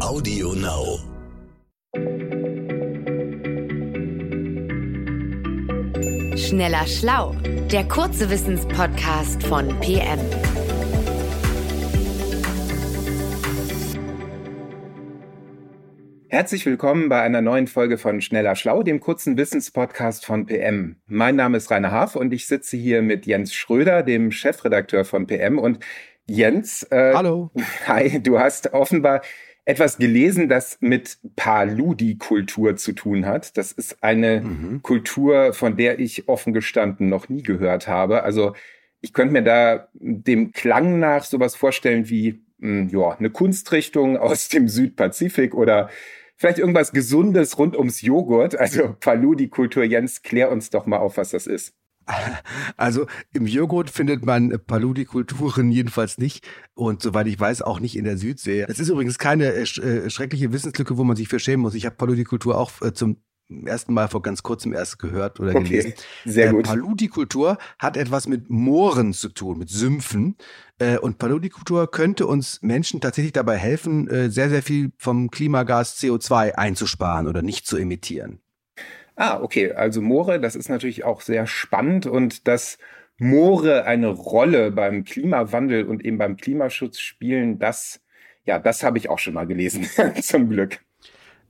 [0.00, 0.98] Audio Now.
[6.36, 7.34] Schneller Schlau,
[7.72, 10.18] der kurze Wissenspodcast von PM.
[16.28, 20.96] Herzlich willkommen bei einer neuen Folge von Schneller Schlau, dem kurzen Wissenspodcast von PM.
[21.06, 25.26] Mein Name ist Rainer Haaf und ich sitze hier mit Jens Schröder, dem Chefredakteur von
[25.26, 25.58] PM.
[25.58, 25.78] Und
[26.28, 27.50] Jens, äh, hallo.
[27.86, 29.22] Hi, du hast offenbar
[29.66, 33.56] etwas gelesen, das mit Paludi-Kultur zu tun hat.
[33.58, 34.80] Das ist eine mhm.
[34.82, 38.22] Kultur, von der ich offen gestanden noch nie gehört habe.
[38.22, 38.54] Also
[39.00, 44.16] ich könnte mir da dem Klang nach sowas vorstellen wie mh, hm, ja, eine Kunstrichtung
[44.16, 45.90] aus dem Südpazifik oder
[46.36, 48.56] vielleicht irgendwas Gesundes rund ums Joghurt.
[48.56, 51.74] Also Paludi-Kultur, Jens, klär uns doch mal auf, was das ist.
[52.76, 58.04] Also im Joghurt findet man Paludi-Kulturen jedenfalls nicht und soweit ich weiß auch nicht in
[58.04, 58.64] der Südsee.
[58.68, 61.74] Es ist übrigens keine äh, äh, schreckliche Wissenslücke, wo man sich für schämen muss.
[61.74, 63.16] Ich habe Paludi-Kultur auch äh, zum
[63.64, 65.94] ersten Mal vor ganz kurzem erst gehört oder okay, gelesen.
[66.24, 66.66] Sehr gut.
[66.66, 70.36] Äh, Paludi-Kultur hat etwas mit Mooren zu tun, mit Sümpfen.
[70.78, 75.98] Äh, und Paludi-Kultur könnte uns Menschen tatsächlich dabei helfen, äh, sehr, sehr viel vom Klimagas
[75.98, 78.40] CO2 einzusparen oder nicht zu emittieren.
[79.16, 79.72] Ah, okay.
[79.72, 82.78] Also Moore, das ist natürlich auch sehr spannend und dass
[83.18, 88.02] Moore eine Rolle beim Klimawandel und eben beim Klimaschutz spielen, das,
[88.44, 89.88] ja, das habe ich auch schon mal gelesen,
[90.22, 90.85] zum Glück.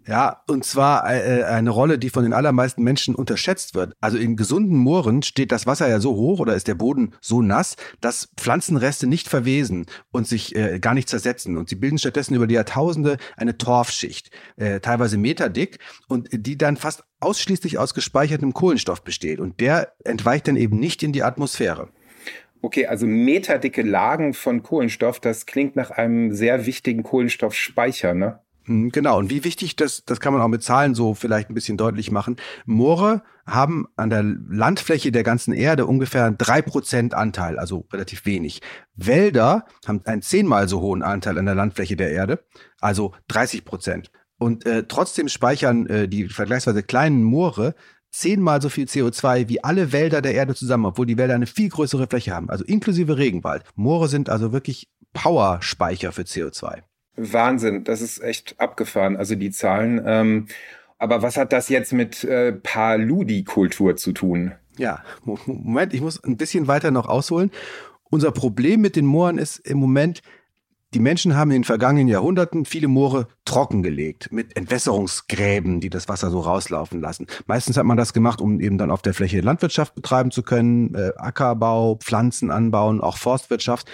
[0.08, 3.92] Ja, und zwar äh, eine Rolle, die von den allermeisten Menschen unterschätzt wird.
[4.00, 7.42] Also in gesunden Mooren steht das Wasser ja so hoch oder ist der Boden so
[7.42, 11.56] nass, dass Pflanzenreste nicht verwesen und sich äh, gar nicht zersetzen.
[11.56, 16.76] Und sie bilden stattdessen über die Jahrtausende eine Torfschicht, äh, teilweise meterdick, und die dann
[16.76, 19.41] fast ausschließlich aus gespeichertem Kohlenstoff besteht.
[19.41, 21.88] Und der entweicht dann eben nicht in die Atmosphäre.
[22.62, 28.41] Okay, also meterdicke Lagen von Kohlenstoff, das klingt nach einem sehr wichtigen Kohlenstoffspeicher, ne?
[28.67, 31.55] Hm, genau, und wie wichtig das, das kann man auch mit Zahlen so vielleicht ein
[31.55, 32.36] bisschen deutlich machen.
[32.64, 38.60] Moore haben an der Landfläche der ganzen Erde ungefähr drei Prozent Anteil, also relativ wenig.
[38.97, 42.44] Wälder haben einen zehnmal so hohen Anteil an der Landfläche der Erde,
[42.81, 44.10] also 30 Prozent.
[44.38, 47.75] Und äh, trotzdem speichern äh, die vergleichsweise kleinen Moore
[48.10, 51.69] zehnmal so viel CO2 wie alle Wälder der Erde zusammen, obwohl die Wälder eine viel
[51.69, 53.62] größere Fläche haben, also inklusive Regenwald.
[53.76, 56.82] Moore sind also wirklich Powerspeicher für CO2.
[57.16, 60.03] Wahnsinn, das ist echt abgefahren, also die Zahlen.
[60.04, 60.47] Ähm,
[60.99, 64.53] aber was hat das jetzt mit äh, Paludi-Kultur zu tun?
[64.78, 67.50] Ja, Moment, ich muss ein bisschen weiter noch ausholen.
[68.10, 70.22] Unser Problem mit den Mooren ist im Moment,
[70.94, 76.31] die Menschen haben in den vergangenen Jahrhunderten viele Moore trockengelegt mit Entwässerungsgräben, die das Wasser
[76.31, 77.26] so rauslaufen lassen.
[77.47, 80.94] Meistens hat man das gemacht, um eben dann auf der Fläche Landwirtschaft betreiben zu können,
[80.94, 83.91] äh, Ackerbau, Pflanzen anbauen, auch Forstwirtschaft.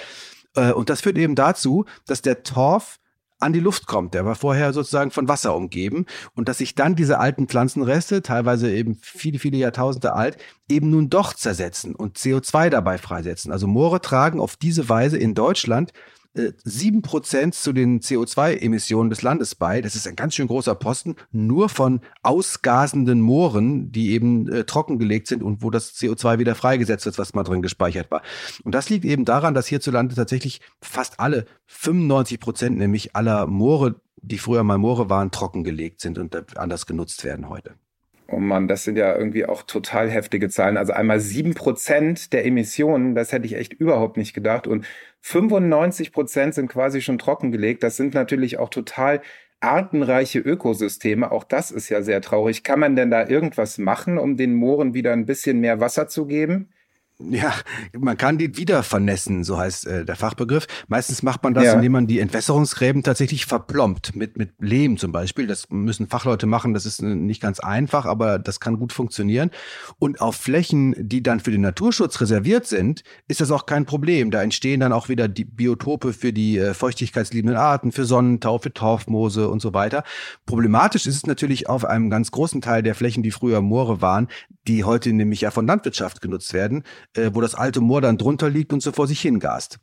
[0.55, 3.00] Äh, und das führt eben dazu, dass der Torf
[3.42, 4.14] an die Luft kommt.
[4.14, 8.72] Der war vorher sozusagen von Wasser umgeben und dass sich dann diese alten Pflanzenreste, teilweise
[8.72, 10.38] eben viele, viele Jahrtausende alt,
[10.69, 13.52] eben nun doch zersetzen und CO2 dabei freisetzen.
[13.52, 15.92] Also Moore tragen auf diese Weise in Deutschland
[16.65, 19.81] sieben Prozent zu den CO2-Emissionen des Landes bei.
[19.82, 25.26] Das ist ein ganz schön großer Posten, nur von ausgasenden Mooren, die eben äh, trockengelegt
[25.26, 28.22] sind und wo das CO2 wieder freigesetzt wird, was mal drin gespeichert war.
[28.65, 34.00] Und das liegt eben daran, dass hierzulande tatsächlich fast alle, 95 Prozent nämlich aller Moore,
[34.16, 37.75] die früher mal Moore waren, trockengelegt sind und anders genutzt werden heute.
[38.32, 40.78] Oh Mann, das sind ja irgendwie auch total heftige Zahlen.
[40.78, 44.66] Also einmal sieben Prozent der Emissionen, das hätte ich echt überhaupt nicht gedacht.
[44.66, 44.87] Und
[45.22, 47.83] 95 Prozent sind quasi schon trockengelegt.
[47.83, 49.22] Das sind natürlich auch total
[49.60, 51.31] artenreiche Ökosysteme.
[51.31, 52.65] Auch das ist ja sehr traurig.
[52.65, 56.27] Kann man denn da irgendwas machen, um den Mooren wieder ein bisschen mehr Wasser zu
[56.27, 56.72] geben?
[57.31, 57.55] Ja,
[57.99, 60.66] man kann die wieder vernässen, so heißt äh, der Fachbegriff.
[60.88, 61.75] Meistens macht man das, ja.
[61.75, 65.47] indem man die Entwässerungsgräben tatsächlich verplombt, mit, mit Lehm zum Beispiel.
[65.47, 69.50] Das müssen Fachleute machen, das ist äh, nicht ganz einfach, aber das kann gut funktionieren.
[69.99, 74.31] Und auf Flächen, die dann für den Naturschutz reserviert sind, ist das auch kein Problem.
[74.31, 78.72] Da entstehen dann auch wieder die Biotope für die äh, feuchtigkeitsliebenden Arten, für Sonnentau, für
[78.72, 80.02] Torfmoose und so weiter.
[80.46, 84.29] Problematisch ist es natürlich auf einem ganz großen Teil der Flächen, die früher Moore waren,
[84.67, 86.85] die heute nämlich ja von Landwirtschaft genutzt werden
[87.17, 89.79] äh, wo das alte Moor dann drunter liegt und so vor sich hingast.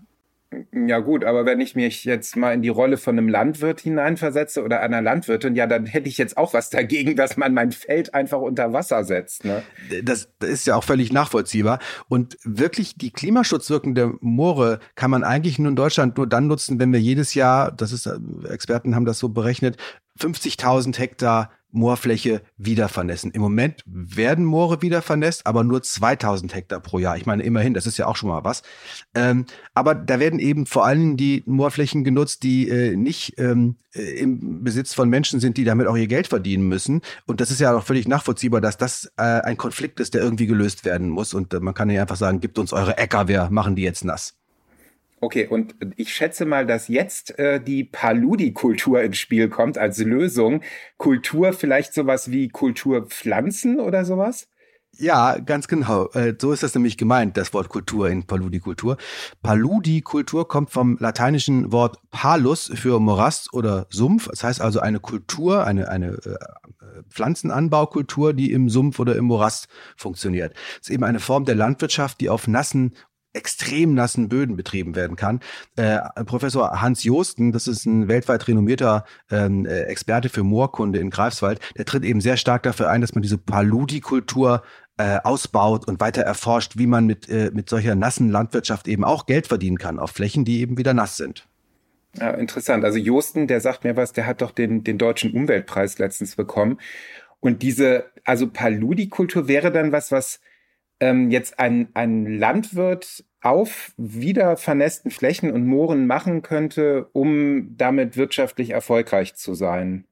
[0.74, 4.64] Ja gut, aber wenn ich mich jetzt mal in die Rolle von einem Landwirt hineinversetze
[4.64, 8.16] oder einer Landwirtin, ja, dann hätte ich jetzt auch was dagegen, dass man mein Feld
[8.16, 9.46] einfach unter Wasser setzt.
[9.46, 9.62] Ne?
[10.04, 11.78] Das, das ist ja auch völlig nachvollziehbar.
[12.08, 16.92] Und wirklich die klimaschutzwirkende Moore kann man eigentlich nur in Deutschland nur dann nutzen, wenn
[16.92, 18.10] wir jedes Jahr, das ist,
[18.50, 19.78] Experten haben das so berechnet,
[20.20, 23.32] 50.000 Hektar Moorfläche wieder vernässen.
[23.32, 27.18] Im Moment werden Moore wieder vernässt, aber nur 2000 Hektar pro Jahr.
[27.18, 28.64] Ich meine, immerhin, das ist ja auch schon mal was.
[29.14, 34.02] Ähm, aber da werden eben vor allem die Moorflächen genutzt, die äh, nicht ähm, äh,
[34.02, 37.02] im Besitz von Menschen sind, die damit auch ihr Geld verdienen müssen.
[37.28, 40.48] Und das ist ja auch völlig nachvollziehbar, dass das äh, ein Konflikt ist, der irgendwie
[40.48, 41.34] gelöst werden muss.
[41.34, 44.04] Und äh, man kann ja einfach sagen, gibt uns eure Äcker, wir machen die jetzt
[44.04, 44.36] nass.
[45.22, 50.62] Okay, und ich schätze mal, dass jetzt äh, die Paludi-Kultur ins Spiel kommt als Lösung.
[50.98, 54.48] Kultur vielleicht sowas wie Kulturpflanzen oder sowas?
[54.98, 56.10] Ja, ganz genau.
[56.10, 58.98] Äh, so ist das nämlich gemeint, das Wort Kultur in Paludi-Kultur.
[59.44, 64.28] Paludi-Kultur kommt vom lateinischen Wort palus für Morast oder Sumpf.
[64.30, 66.36] Das heißt also eine Kultur, eine, eine äh,
[67.10, 70.54] Pflanzenanbaukultur, die im Sumpf oder im Morast funktioniert.
[70.54, 72.94] Das ist eben eine Form der Landwirtschaft, die auf nassen
[73.34, 75.40] extrem nassen Böden betrieben werden kann.
[75.76, 81.10] Äh, Professor Hans Josten, das ist ein weltweit renommierter ähm, äh, Experte für Moorkunde in
[81.10, 84.64] Greifswald, der tritt eben sehr stark dafür ein, dass man diese Paludikultur
[84.98, 89.26] äh, ausbaut und weiter erforscht, wie man mit, äh, mit solcher nassen Landwirtschaft eben auch
[89.26, 91.48] Geld verdienen kann auf Flächen, die eben wieder nass sind.
[92.16, 92.84] Ja, interessant.
[92.84, 96.80] Also Josten, der sagt mir was, der hat doch den, den deutschen Umweltpreis letztens bekommen.
[97.40, 100.42] Und diese, also Paludikultur wäre dann was, was
[101.00, 108.18] ähm, jetzt ein, ein Landwirt auf wieder vernässten Flächen und Mooren machen könnte, um damit
[108.18, 110.06] wirtschaftlich erfolgreich zu sein.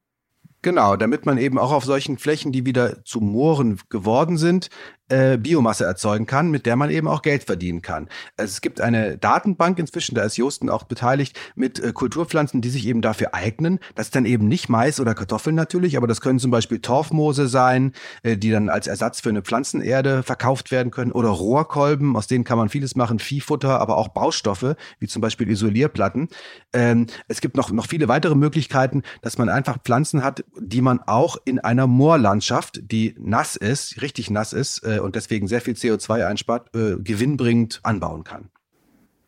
[0.62, 4.70] Genau, damit man eben auch auf solchen Flächen, die wieder zu Mooren geworden sind,
[5.08, 8.08] äh, Biomasse erzeugen kann, mit der man eben auch Geld verdienen kann.
[8.36, 12.86] Es gibt eine Datenbank inzwischen, da ist Josten auch beteiligt, mit äh, Kulturpflanzen, die sich
[12.86, 13.78] eben dafür eignen.
[13.94, 17.48] Das ist dann eben nicht Mais oder Kartoffeln natürlich, aber das können zum Beispiel Torfmoose
[17.48, 22.26] sein, äh, die dann als Ersatz für eine Pflanzenerde verkauft werden können oder Rohrkolben, aus
[22.26, 26.28] denen kann man vieles machen, Viehfutter, aber auch Baustoffe, wie zum Beispiel Isolierplatten.
[26.72, 31.00] Ähm, es gibt noch, noch viele weitere Möglichkeiten, dass man einfach Pflanzen hat, die man
[31.00, 35.74] auch in einer Moorlandschaft, die nass ist, richtig nass ist, äh, und deswegen sehr viel
[35.74, 38.50] CO2 einspart, äh, gewinnbringend anbauen kann.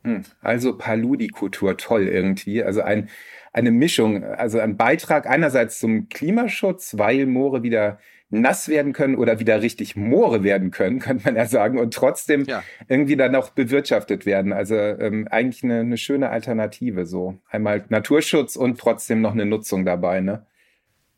[0.04, 2.62] Hm, also Paludikultur, toll irgendwie.
[2.62, 3.08] Also ein,
[3.52, 7.98] eine Mischung, also ein Beitrag einerseits zum Klimaschutz, weil Moore wieder
[8.30, 12.44] nass werden können oder wieder richtig Moore werden können, könnte man ja sagen, und trotzdem
[12.44, 12.62] ja.
[12.88, 14.52] irgendwie dann auch bewirtschaftet werden.
[14.52, 17.38] Also ähm, eigentlich eine, eine schöne Alternative so.
[17.50, 20.46] Einmal Naturschutz und trotzdem noch eine Nutzung dabei, ne?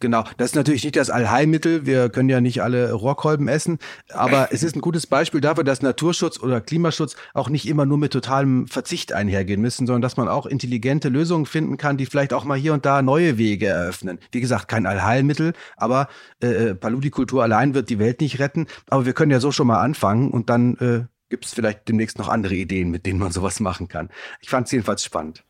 [0.02, 1.86] Genau, das ist natürlich nicht das Allheilmittel.
[1.86, 3.78] Wir können ja nicht alle Rohrkolben essen,
[4.08, 7.98] aber es ist ein gutes Beispiel dafür, dass Naturschutz oder Klimaschutz auch nicht immer nur
[7.98, 12.32] mit totalem Verzicht einhergehen müssen, sondern dass man auch intelligente Lösungen finden kann, die vielleicht
[12.32, 14.18] auch mal hier und da neue Wege eröffnen.
[14.32, 16.08] Wie gesagt, kein Allheilmittel, aber
[16.42, 18.66] äh, äh Paludikultur allein wird die Welt nicht retten.
[18.88, 22.18] Aber wir können ja so schon mal anfangen und dann äh, gibt es vielleicht demnächst
[22.18, 24.08] noch andere Ideen, mit denen man sowas machen kann.
[24.40, 25.44] Ich fand es jedenfalls spannend.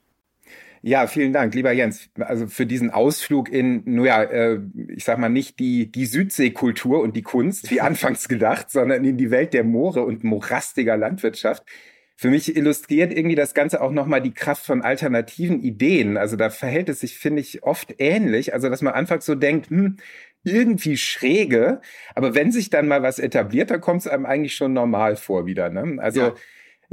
[0.85, 2.11] Ja, vielen Dank, lieber Jens.
[2.19, 7.01] Also für diesen Ausflug in, nun ja, äh, ich sag mal nicht die, die Südseekultur
[7.01, 11.65] und die Kunst, wie anfangs gedacht, sondern in die Welt der Moore und morastiger Landwirtschaft.
[12.17, 16.17] Für mich illustriert irgendwie das Ganze auch nochmal die Kraft von alternativen Ideen.
[16.17, 18.53] Also da verhält es sich, finde ich, oft ähnlich.
[18.53, 19.99] Also dass man anfangs so denkt, hm,
[20.45, 21.81] irgendwie schräge,
[22.17, 25.47] aber wenn sich dann mal was etabliert, dann kommt es einem eigentlich schon normal vor
[25.47, 25.71] wieder.
[25.71, 26.03] Ne?
[26.03, 26.35] Also ja.